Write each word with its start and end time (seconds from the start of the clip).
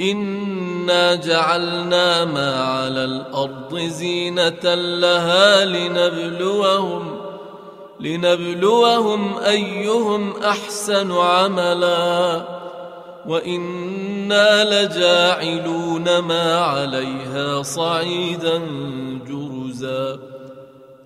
انا 0.00 1.14
جعلنا 1.14 2.24
ما 2.24 2.62
على 2.62 3.04
الأرض 3.04 3.78
زينه 3.78 4.74
لها 4.74 5.64
لنبلوهم 5.64 7.20
لنبلوهم 8.00 9.38
ايهم 9.38 10.32
احسن 10.42 11.12
عملا 11.12 12.44
وأنا 13.26 14.64
لجاعلون 14.64 16.18
ما 16.18 16.60
عليها 16.60 17.62
صعيدا 17.62 18.60
جرزا 19.28 20.18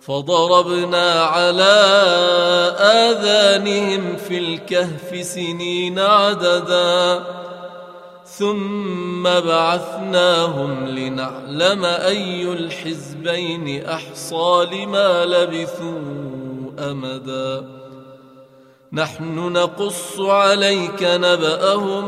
فضربنا 0.00 1.22
على 1.24 1.76
آذانهم 2.80 4.16
في 4.16 4.38
الكهف 4.38 5.26
سنين 5.26 5.98
عددا 5.98 7.24
ثم 8.24 9.22
بعثناهم 9.22 10.86
لنعلم 10.86 11.84
أي 11.84 12.52
الحزبين 12.52 13.86
أحصى 13.86 14.66
لما 14.72 15.24
لبثوا 15.24 16.90
أمدا. 16.90 17.66
نحن 18.92 19.52
نقص 19.52 20.20
عليك 20.20 21.02
نبأهم 21.02 22.06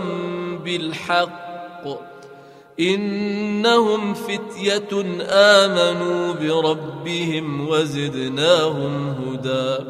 بالحق. 0.59 2.11
إنهم 2.81 4.15
فتية 4.15 5.05
آمنوا 5.31 6.33
بربهم 6.33 7.69
وزدناهم 7.69 9.09
هدى 9.09 9.84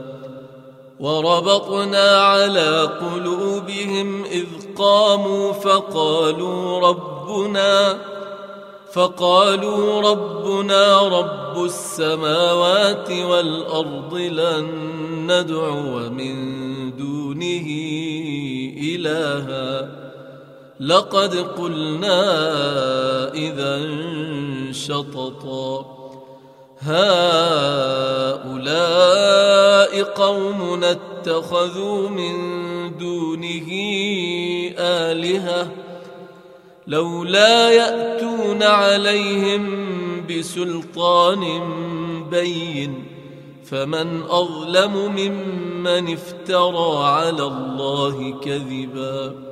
وربطنا 1.01 2.19
على 2.19 2.81
قلوبهم 2.81 4.25
إذ 4.25 4.47
قاموا 4.77 5.53
فقالوا 5.53 6.89
ربنا 6.89 7.99
فقالوا 8.93 10.01
ربنا 10.01 11.09
رب 11.09 11.65
السماوات 11.65 13.11
والأرض 13.11 14.15
لن 14.15 14.67
ندعو 15.27 16.11
من 16.11 16.37
دونه 16.97 17.67
إلها 18.95 20.02
لقد 20.81 21.37
قلنا 21.37 22.25
إذا 23.35 23.81
شططا 24.73 25.87
هؤلاء 26.81 27.23
قوم 30.03 30.85
اتخذوا 30.85 32.09
من 32.09 32.35
دونه 32.99 33.69
آلهة. 34.79 35.71
لولا 36.87 37.71
يأتون 37.71 38.63
عليهم 38.63 39.93
بسلطان 40.27 41.61
بين 42.31 43.07
فمن 43.65 44.23
أظلم 44.23 45.13
ممن 45.17 46.13
افترى 46.13 47.05
على 47.05 47.43
الله 47.43 48.41
كذبا. 48.41 49.52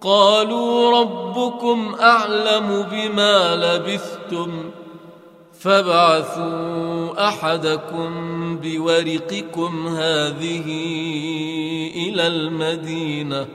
قالوا 0.00 1.00
ربكم 1.00 1.94
أعلم 2.00 2.86
بما 2.90 3.56
لبثتم 3.56 4.70
فابعثوا 5.60 7.28
أحدكم 7.28 8.10
بورقكم 8.62 9.86
هذه 9.86 10.66
إلى 11.96 12.26
المدينة 12.26 13.46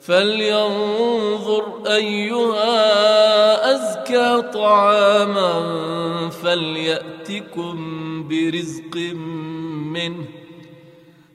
فلينظر 0.00 1.64
أيها 1.86 2.74
أزكى 3.74 4.42
طعاما 4.54 5.50
فليأتكم 6.42 7.74
برزق 8.28 8.96
منه 9.92 10.43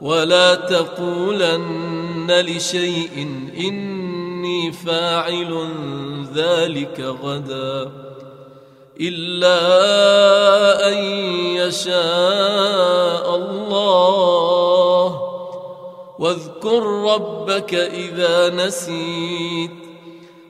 ولا 0.00 0.54
تقولن 0.54 2.30
لشيء 2.30 3.46
إني 3.58 4.72
فاعل 4.72 5.68
ذلك 6.34 7.00
غدا 7.00 7.90
إلا 9.00 9.58
أن 10.88 10.98
يشاء 11.56 13.36
الله. 13.36 15.22
واذكر 16.18 16.82
ربك 17.14 17.74
إذا 17.74 18.48
نسيت 18.48 19.70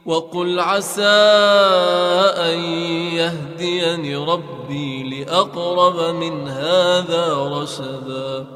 وقل 0.06 0.60
عسى 0.60 1.02
أن 2.38 2.58
يهديني 3.12 4.16
ربي 4.16 5.02
لأقرب 5.02 6.14
من 6.14 6.48
هذا 6.48 7.34
رشدا. 7.34 8.55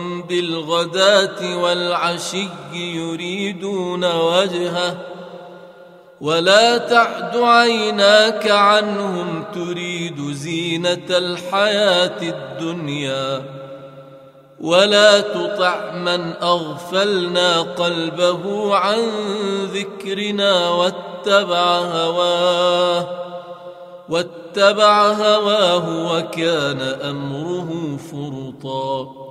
بالغداة 0.29 1.57
والعشي 1.57 2.47
يريدون 2.73 4.05
وجهه 4.05 4.97
ولا 6.21 6.77
تعد 6.77 7.37
عيناك 7.37 8.51
عنهم 8.51 9.43
تريد 9.53 10.31
زينة 10.31 11.07
الحياة 11.09 12.21
الدنيا 12.21 13.41
ولا 14.61 15.21
تطع 15.21 15.91
من 15.91 16.33
أغفلنا 16.43 17.61
قلبه 17.61 18.75
عن 18.75 18.99
ذكرنا 19.65 20.69
واتبع 20.69 21.77
هواه 21.77 23.07
واتبع 24.09 25.07
هواه 25.07 26.13
وكان 26.13 26.81
أمره 26.81 27.97
فرطاً 28.11 29.30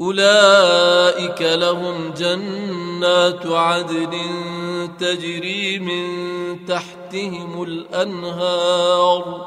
أولئك 0.00 1.42
لهم 1.42 2.12
جنات 2.18 3.46
عدن 3.46 4.10
تجري 5.00 5.78
من 5.78 6.66
تحتهم 6.66 7.62
الأنهار 7.62 9.46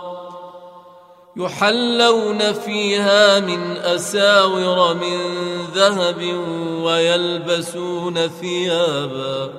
يحلون 1.38 2.54
فيها 2.54 3.40
من 3.40 3.78
أساور 3.78 4.94
من 4.94 5.18
ذهب 5.76 6.22
ويلبسون 6.84 8.28
ثيابا 8.28 9.50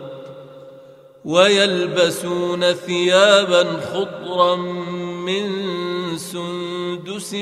ويلبسون 1.24 2.72
ثيابا 2.72 3.80
خضرا 3.92 4.56
من 5.26 5.48
سندس 6.18 7.34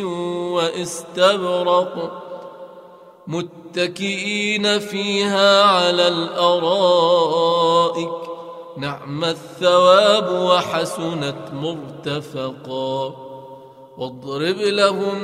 وإستبرق 0.52 2.27
متكئين 3.28 4.78
فيها 4.78 5.62
على 5.62 6.08
الأرائك. 6.08 8.08
نعم 8.76 9.25
الثواب 9.25 10.32
وحسنت 10.32 11.37
مرتفقا. 11.52 13.14
واضرب 13.99 14.58
لهم 14.58 15.18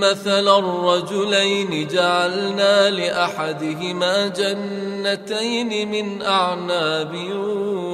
مثل 0.00 0.58
الرجلين. 0.58 1.86
جعلنا 1.86 2.90
لأحدهما 2.90 4.28
جنتين 4.28 5.90
من 5.90 6.22
أعناب 6.22 7.14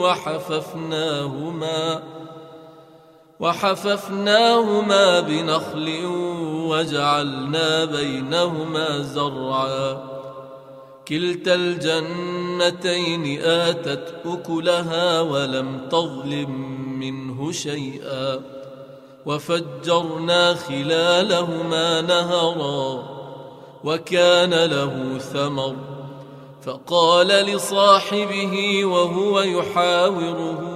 وحففناهما. 0.02 2.02
وحففناهما 3.40 5.20
بنخل 5.20 6.00
وجعلنا 6.68 7.84
بينهما 7.84 8.98
زرعا. 8.98 10.04
كلتا 11.08 11.54
الجنتين 11.54 13.40
آتت 13.42 14.14
أكلها 14.26 15.20
ولم 15.20 15.80
تظلم 15.90 16.80
منه 17.00 17.52
شيئا. 17.52 18.40
وفجرنا 19.26 20.54
خلالهما 20.54 22.00
نهرا 22.00 23.02
وكان 23.84 24.64
له 24.64 25.18
ثمر. 25.18 25.76
فقال 26.62 27.26
لصاحبه 27.26 28.84
وهو 28.84 29.40
يحاوره 29.40 30.75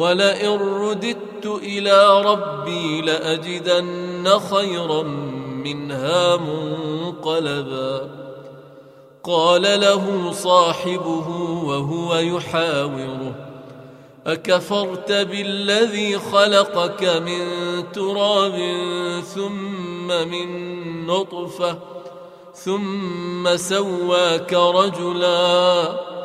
ولئن 0.00 0.58
رددت 0.58 1.46
إلى 1.46 2.22
ربي 2.22 3.00
لأجدن 3.00 4.38
خيرا 4.38 5.02
منها 5.64 6.36
منقلبا. 6.36 8.10
قال 9.24 9.62
له 9.62 10.32
صاحبه 10.32 11.28
وهو 11.64 12.16
يحاوره 12.16 13.34
أكفرت 14.26 15.12
بالذي 15.12 16.18
خلقك 16.18 17.04
من 17.04 17.44
تراب 17.92 18.56
ثم 19.34 20.06
من 20.06 20.46
نطفة 21.06 21.78
ثم 22.54 23.56
سواك 23.56 24.52
رجلا. 24.52 26.19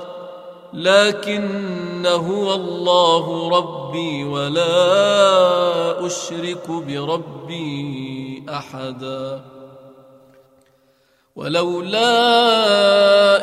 لكن 0.76 2.06
هو 2.06 2.54
الله 2.54 3.50
ربي 3.58 4.24
ولا 4.24 6.08
أشرك 6.08 6.70
بربي 6.70 8.44
أحدا. 8.50 9.42
ولولا 11.36 12.12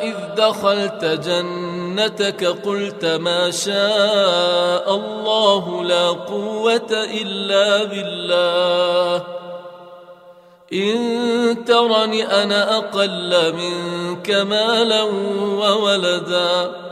إذ 0.03 0.15
دخلت 0.37 1.05
جنتك 1.05 2.45
قلت 2.45 3.05
ما 3.05 3.51
شاء 3.51 4.95
الله 4.95 5.85
لا 5.85 6.09
قوة 6.09 6.91
إلا 6.93 7.85
بالله. 7.85 9.27
إن 10.73 11.65
ترني 11.65 12.43
أنا 12.43 12.77
أقل 12.77 13.55
منك 13.55 14.31
مالا 14.31 15.03
وولدا. 15.03 16.92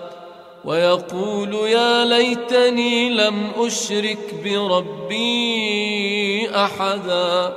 ويقول 0.65 1.53
يا 1.53 2.05
ليتني 2.05 3.09
لم 3.09 3.51
أشرك 3.57 4.35
بربي 4.43 6.49
أحدا 6.55 7.53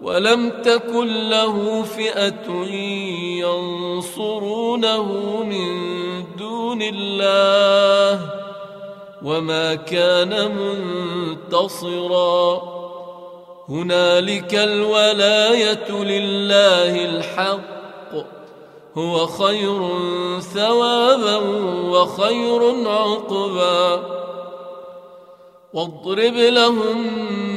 ولم 0.00 0.50
تكن 0.50 1.28
له 1.28 1.82
فئة 1.82 2.64
ينصرونه 3.44 5.02
من 5.42 5.68
دون 6.36 6.82
الله 6.82 8.30
وما 9.22 9.74
كان 9.74 10.50
منتصرا. 11.36 12.62
هنالك 13.68 14.54
الولاية 14.54 15.90
لله 15.90 17.04
الحق 17.04 17.77
هو 18.98 19.26
خير 19.26 19.88
ثوابا 20.40 21.36
وخير 21.90 22.88
عقبا. 22.88 24.02
واضرب 25.72 26.34
لهم 26.34 27.06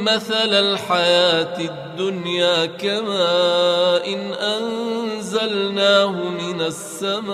مثل 0.04 0.48
الحياة 0.48 1.58
الدنيا 1.60 2.66
كماء 2.66 4.12
إن 4.12 4.32
أنزلناه 4.32 6.10
من 6.10 6.60
السماء. 6.60 7.32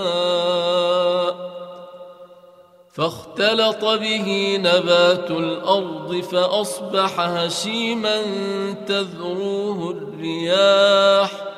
فاختلط 2.93 3.85
به 3.85 4.57
نبات 4.61 5.31
الأرض 5.31 6.21
فأصبح 6.33 7.21
هشيما 7.21 8.23
تذروه 8.89 9.91
الرياح. 9.91 11.58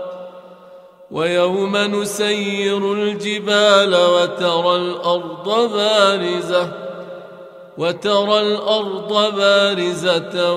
ويوم 1.11 1.77
نسير 1.77 2.93
الجبال 2.93 3.95
وترى 3.95 4.75
الأرض 4.75 5.71
بارزة 5.73 6.73
وترى 7.77 8.39
الأرض 8.39 9.35
بارزة 9.35 10.53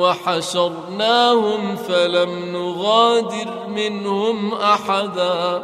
وحشرناهم 0.00 1.76
فلم 1.76 2.56
نغادر 2.56 3.68
منهم 3.68 4.54
أحدا. 4.54 5.62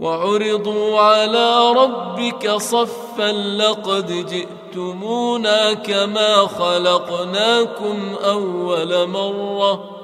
وعرضوا 0.00 1.00
على 1.00 1.72
ربك 1.72 2.50
صفا 2.50 3.32
لقد 3.32 4.26
جئتمونا 4.26 5.72
كما 5.72 6.36
خلقناكم 6.36 8.14
أول 8.24 9.08
مرة. 9.08 10.03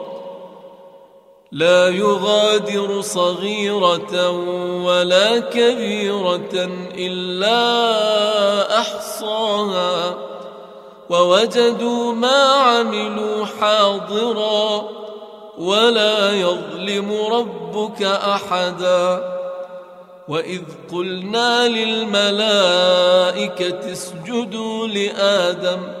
لا 1.51 1.89
يغادر 1.89 3.01
صغيرة 3.01 4.29
ولا 4.85 5.39
كبيرة 5.39 6.69
إلا 6.97 7.59
أحصاها. 8.79 10.17
ووجدوا 11.09 12.13
ما 12.13 12.43
عملوا 12.43 13.45
حاضراً 13.45 14.89
ولا 15.57 16.31
يظلم 16.31 17.11
ربك 17.31 18.01
أحدا. 18.03 19.31
وإذ 20.27 20.61
قلنا 20.91 21.67
للملائكة 21.67 22.31
اسجدوا 23.91 24.87
لآدم 24.87 26.00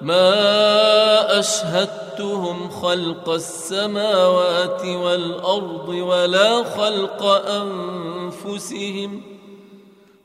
ما 0.00 1.38
أشهدتهم 1.38 2.70
خلق 2.70 3.28
السماوات 3.28 4.84
والأرض 4.84 5.88
ولا 5.88 6.64
خلق 6.64 7.22
أنفسهم 7.50 9.22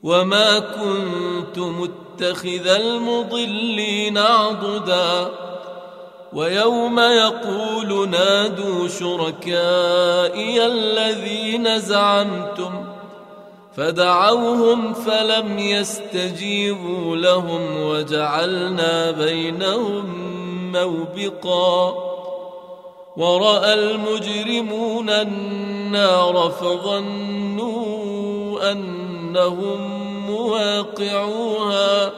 وما 0.02 0.58
كنت 0.58 1.58
متخذ 1.58 2.66
المضلين 2.66 4.18
عضدا 4.18 5.30
ويوم 6.32 7.00
يقول 7.00 8.08
نادوا 8.08 8.88
شركائي 8.88 10.66
الذين 10.66 11.78
زعمتم 11.78 12.95
فدعوهم 13.76 14.92
فلم 14.94 15.58
يستجيبوا 15.58 17.16
لهم 17.16 17.82
وجعلنا 17.82 19.10
بينهم 19.10 20.26
موبقا 20.72 21.94
ورأى 23.16 23.74
المجرمون 23.74 25.10
النار 25.10 26.52
فظنوا 26.60 27.66
أنهم 28.72 30.06
مواقعوها 30.26 32.12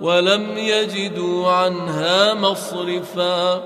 ولم 0.00 0.58
يجدوا 0.58 1.48
عنها 1.48 2.34
مصرفا 2.34 3.62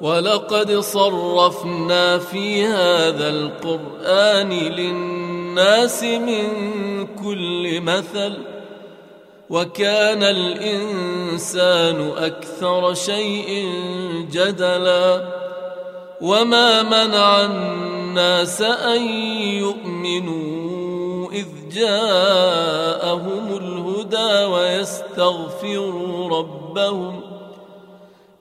ولقد 0.00 0.72
صرفنا 0.78 2.18
في 2.18 2.64
هذا 2.64 3.28
القرآن 3.28 4.50
للناس 4.50 5.21
من 6.18 7.06
كل 7.24 7.80
مثل 7.80 8.38
وكان 9.50 10.22
الإنسان 10.22 12.10
أكثر 12.16 12.94
شيء 12.94 13.68
جدلا 14.32 15.24
وما 16.20 16.82
منع 16.82 17.44
الناس 17.44 18.62
أن 18.62 19.02
يؤمنوا 19.58 21.32
إذ 21.32 21.46
جاءهم 21.72 23.56
الهدى 23.56 24.44
ويستغفروا 24.44 26.28
ربهم 26.38 27.20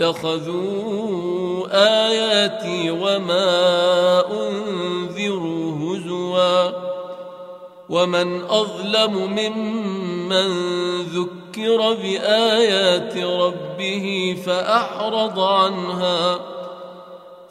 واتخذوا 0.00 1.66
آياتي 2.06 2.90
وما 2.90 4.22
أنذروا 4.30 5.72
هزوا 5.76 6.70
ومن 7.88 8.44
أظلم 8.44 9.12
ممن 9.14 10.48
ذكر 11.02 11.94
بآيات 12.02 13.16
ربه 13.16 14.36
فأعرض 14.46 15.40
عنها 15.40 16.38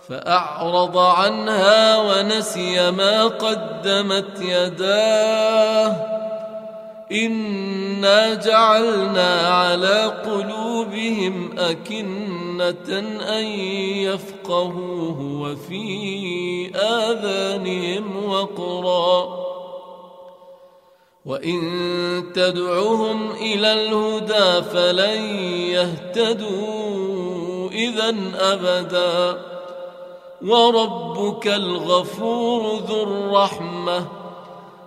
فأعرض 0.09 0.97
عنها 0.97 1.97
ونسي 1.97 2.91
ما 2.91 3.23
قدمت 3.23 4.41
يداه 4.41 6.17
إنا 7.11 8.33
جعلنا 8.33 9.47
على 9.47 10.05
قلوبهم 10.05 11.57
أكنة 11.57 12.99
أن 13.37 13.45
يفقهوه 14.03 15.41
وفي 15.41 16.71
آذانهم 16.75 18.25
وقرا 18.25 19.47
وإن 21.25 21.61
تدعهم 22.35 23.31
إلى 23.31 23.73
الهدى 23.73 24.63
فلن 24.63 25.21
يهتدوا 25.71 26.89
إذا 27.69 28.15
أبداً 28.39 29.47
وربك 30.41 31.47
الغفور 31.47 32.75
ذو 32.75 33.03
الرحمه 33.03 34.05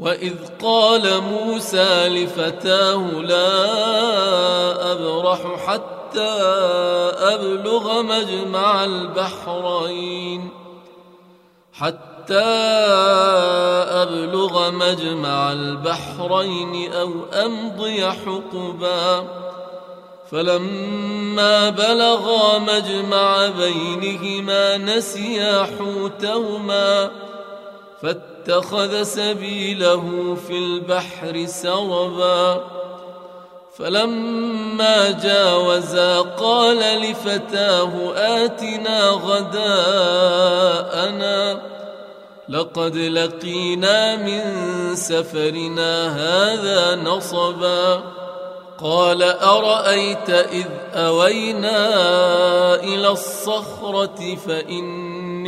واذ 0.00 0.34
قال 0.62 1.20
موسى 1.20 2.08
لفتاه 2.08 3.10
لا 3.10 4.92
ابرح 4.92 5.66
حتى 5.66 6.30
ابلغ 7.18 8.02
مجمع 8.02 8.84
البحرين 8.84 10.50
حتى 11.72 12.44
ابلغ 14.02 14.70
مجمع 14.70 15.52
البحرين 15.52 16.92
أو 16.92 17.12
امضي 17.32 18.06
حقبا 18.06 19.24
فلما 20.30 21.70
بلغا 21.70 22.58
مجمع 22.58 23.46
بينهما 23.46 24.76
نسيا 24.76 25.66
حوتهما 25.78 27.10
فاتخذ 28.02 29.02
سبيله 29.02 30.36
في 30.48 30.58
البحر 30.58 31.44
سربا. 31.46 32.64
فلما 33.78 35.10
جاوزا 35.10 36.20
قال 36.20 36.78
لفتاه 36.78 38.12
آتنا 38.16 39.08
غداءنا. 39.10 39.68
لقد 42.48 42.96
لقينا 42.96 44.16
من 44.16 44.42
سفرنا 44.94 46.08
هذا 46.08 46.96
نصبا. 46.96 48.02
قال 48.82 49.22
أرأيت 49.22 50.30
إذ 50.30 50.66
أوينا 50.94 51.94
إلى 52.74 53.08
الصخرة 53.08 54.36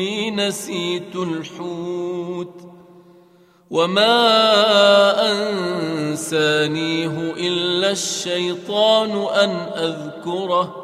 فإني 0.01 0.31
نسيت 0.31 1.17
الحوت 1.17 2.55
وما 3.71 4.13
أنسانيه 5.33 7.33
إلا 7.37 7.91
الشيطان 7.91 9.11
أن 9.11 9.51
أذكره 9.77 10.77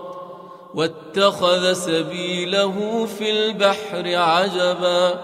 واتخذ 0.75 1.73
سبيله 1.73 3.07
في 3.19 3.31
البحر 3.31 4.17
عجبا 4.17 5.15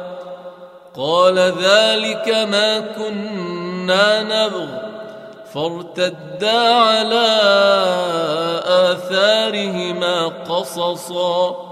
قال 0.97 1.39
ذلك 1.39 2.29
ما 2.29 2.81
كنا 2.81 4.23
نبغي 4.23 4.83
فارتدا 5.55 6.75
على 6.75 7.27
آثارهما 8.67 10.27
قصصا 10.27 11.72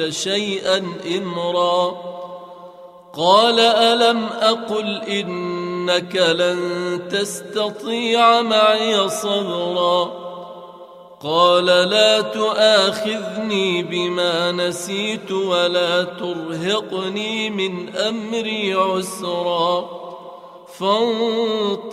شيئا 0.00 0.84
إمرا؟ 1.16 1.94
قال 3.16 3.60
ألم 3.60 4.24
أقل 4.24 5.02
إنك 5.02 6.16
لن 6.16 6.58
تستطيع 7.10 8.42
معي 8.42 9.08
صبرا؟ 9.08 10.22
قال 11.24 11.66
لا 11.66 12.20
تؤاخذني 12.20 13.82
بما 13.82 14.52
نسيت 14.52 15.32
ولا 15.32 16.02
ترهقني 16.02 17.50
من 17.50 17.96
أمري 17.96 18.74
عسرا. 18.74 19.88
فانطلقا. 20.78 21.92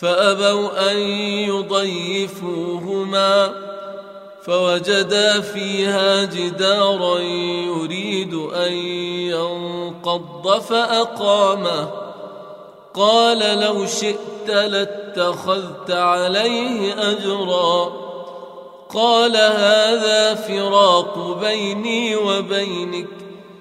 فأبوا 0.00 0.92
أن 0.92 0.96
يضيفوهما 1.48 3.52
فوجدا 4.42 5.40
فيها 5.40 6.24
جدارا 6.24 7.18
يريد 7.18 8.34
أن 8.34 8.72
ينقض 9.32 10.60
فأقامه. 10.60 11.90
قال 12.94 13.60
لو 13.60 13.86
شئت 13.86 14.48
لاتخذت 14.48 15.90
عليه 15.90 17.10
أجرا. 17.10 17.92
قال 18.94 19.36
هذا 19.36 20.34
فراق 20.34 21.38
بيني 21.40 22.16
وبينك. 22.16 23.08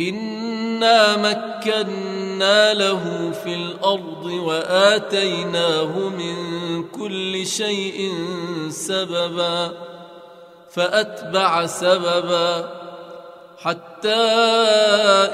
انا 0.00 1.16
مكنا 1.16 2.74
له 2.74 3.32
في 3.44 3.54
الأرض 3.54 4.24
واتيناه 4.24 5.98
من 5.98 6.34
كل 6.88 7.46
شيء 7.46 8.12
سببا 8.68 9.72
فاتبع 10.70 11.66
سببا 11.66 12.70
حتى 13.58 14.14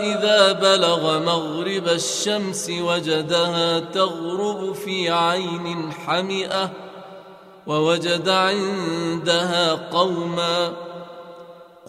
اذا 0.01 0.53
بلغ 0.53 1.19
مغرب 1.19 1.89
الشمس 1.89 2.71
وجدها 2.71 3.79
تغرب 3.81 4.73
في 4.73 5.11
عين 5.11 5.93
حمئه 5.93 6.71
ووجد 7.67 8.29
عندها 8.29 9.75
قوما 9.75 10.73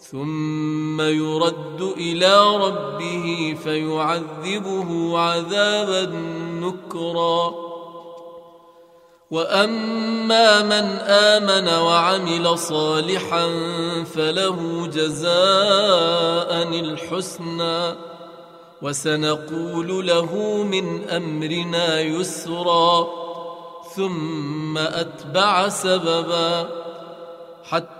ثم 0.00 1.00
يرد 1.00 1.80
إلى 1.96 2.56
ربه 2.56 3.56
فيعذبه 3.64 5.18
عذابا 5.18 6.04
نكرا. 6.60 7.54
وأما 9.30 10.62
من 10.62 10.86
آمن 10.98 11.68
وعمل 11.68 12.58
صالحا 12.58 13.46
فله 14.04 14.86
جزاء 14.86 16.62
الحسنى. 16.62 17.94
وسنقول 18.82 20.06
له 20.06 20.62
من 20.62 21.08
أمرنا 21.08 22.00
يسرا. 22.00 23.06
ثم 23.96 24.78
أتبع 24.78 25.68
سببا 25.68 26.68
حتى 27.64 27.99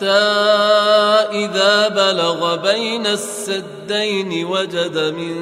حتى 0.00 1.44
إذا 1.44 1.88
بلغ 1.88 2.56
بين 2.56 3.06
السدين 3.06 4.44
وجد 4.46 4.98
من 4.98 5.34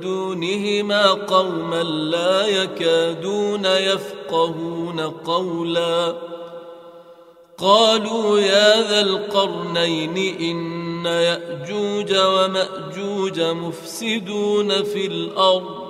دونهما 0.00 1.06
قوما 1.06 1.82
لا 1.82 2.46
يكادون 2.46 3.64
يفقهون 3.64 5.00
قولا. 5.00 6.14
قالوا 7.58 8.40
يا 8.40 8.90
ذا 8.90 9.00
القرنين 9.00 10.16
إن 10.40 11.06
يأجوج 11.06 12.16
ومأجوج 12.16 13.40
مفسدون 13.40 14.82
في 14.82 15.06
الأرض. 15.06 15.89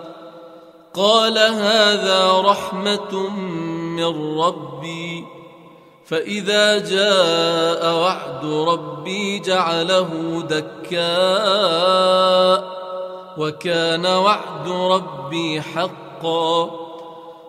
قال 0.93 1.37
هذا 1.37 2.41
رحمة 2.41 3.29
من 3.97 4.39
ربي 4.39 5.25
فإذا 6.05 6.77
جاء 6.77 7.95
وعد 7.95 8.45
ربي 8.45 9.39
جعله 9.39 10.41
دكاء 10.49 11.81
وكان 13.37 14.05
وعد 14.05 14.69
ربي 14.69 15.61
حقا 15.61 16.71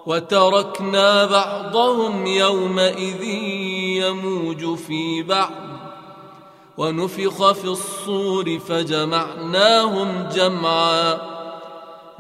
وتركنا 0.07 1.25
بعضهم 1.25 2.27
يومئذ 2.27 3.23
يموج 4.03 4.75
في 4.75 5.23
بعض 5.23 5.51
ونفخ 6.77 7.53
في 7.53 7.65
الصور 7.65 8.59
فجمعناهم 8.59 10.29
جمعا. 10.35 11.32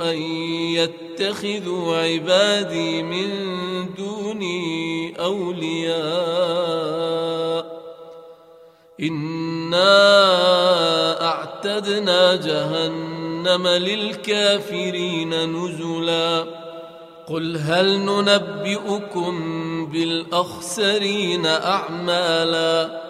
أن 0.00 0.22
يتخذوا 0.72 1.96
عبادي 1.96 3.02
من 3.02 3.28
دوني 3.98 5.14
أولياء. 5.20 6.00
إنا 9.00 10.02
أعتدنا 11.26 12.36
جهنم 12.36 13.68
للكافرين 13.68 15.34
نزلا. 15.56 16.44
قل 17.28 17.56
هل 17.56 17.98
ننبئكم 17.98 19.34
بالأخسرين 19.86 21.46
أعمالا؟ 21.46 23.09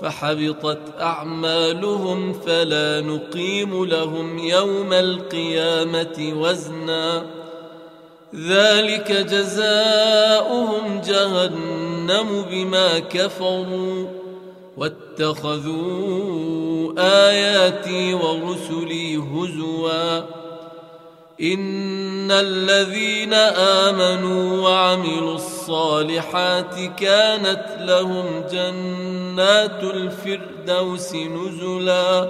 فحبطت 0.00 0.78
أعمالهم 1.00 2.32
فلا 2.32 3.00
نقيم 3.00 3.84
لهم 3.84 4.38
يوم 4.38 4.92
القيامة 4.92 6.32
وزنا. 6.36 7.26
ذلك 8.34 9.12
جزاؤهم 9.12 11.00
جهنم 11.06 12.44
بما 12.50 12.98
كفروا. 12.98 14.06
واتخذوا 14.76 16.08
آياتي 16.98 18.14
ورسلي 18.14 19.16
هزوا. 19.16 20.37
ان 21.42 22.30
الذين 22.30 23.34
امنوا 23.84 24.68
وعملوا 24.68 25.34
الصالحات 25.34 26.74
كانت 26.98 27.64
لهم 27.80 28.44
جنات 28.52 29.82
الفردوس 29.82 31.14
نزلا 31.14 32.28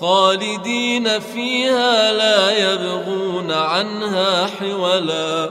خالدين 0.00 1.20
فيها 1.20 2.12
لا 2.12 2.72
يبغون 2.72 3.52
عنها 3.52 4.46
حولا 4.46 5.50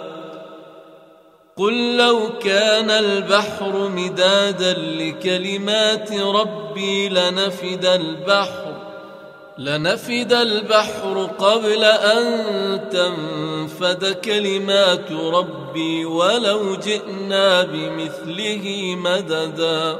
قل 1.57 1.97
لو 1.97 2.29
كان 2.39 2.89
البحر 2.91 3.89
مدادا 3.89 4.73
لكلمات 4.73 6.11
ربي 6.11 7.09
لنفد 7.09 7.85
البحر 7.85 8.84
لنفد 9.57 10.33
البحر 10.33 11.29
قبل 11.39 11.83
أن 11.83 12.25
تنفد 12.91 14.05
كلمات 14.05 15.11
ربي 15.11 16.05
ولو 16.05 16.75
جئنا 16.75 17.63
بمثله 17.63 18.95
مددا. 18.95 19.97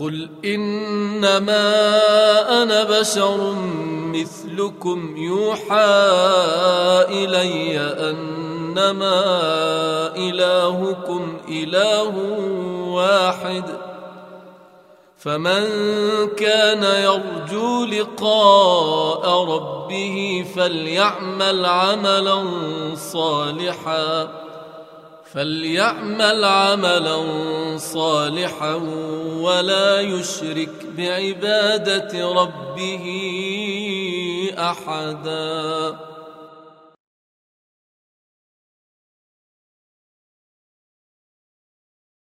قل 0.00 0.28
إنما 0.44 1.62
أنا 2.62 3.00
بشر 3.00 3.54
مثلكم 4.14 5.16
يوحى 5.16 5.98
إلي 7.10 7.78
أنما 8.10 9.22
إلهكم 10.16 11.36
إله 11.48 12.14
واحد. 12.88 13.87
فمن 15.18 15.64
كان 16.36 16.82
يرجو 16.82 17.84
لقاء 17.84 19.44
ربه 19.44 20.46
فليعمل 20.56 21.66
عملا 21.66 22.44
صالحا 22.94 24.28
فليعمل 25.32 26.44
عملا 26.44 27.18
صالحا 27.76 28.74
ولا 29.40 30.00
يشرك 30.00 30.86
بعبادة 30.96 32.32
ربه 32.32 33.04
أحدا. 34.58 36.07